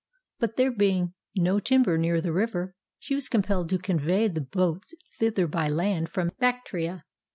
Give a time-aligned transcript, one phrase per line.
[0.39, 4.95] But there being no timber near the river, she was compelled to convey the boats
[5.19, 7.05] thither by land from Bactria.